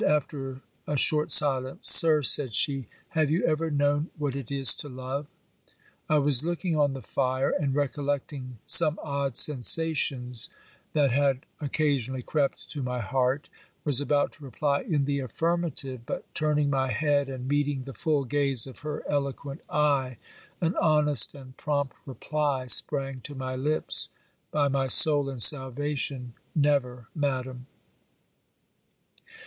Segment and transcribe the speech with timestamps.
[0.03, 4.89] After a short silence, 'Sir,' said she, 'have you ever known what it is to
[4.89, 5.27] love?'
[6.09, 10.49] I was looking on the fire; and, recollecting some odd sensations
[10.93, 13.47] that had occasionally crept to my heart,
[13.83, 18.25] was about to reply in the affirmative, but turning my head and meeting the full
[18.25, 20.17] gaze of her eloquent eye,
[20.61, 24.09] an honest and prompt reply sprang to my lips
[24.49, 27.67] 'By my soul and salvation, never, Madam!